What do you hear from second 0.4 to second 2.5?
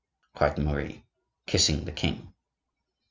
Marie, kissing the king.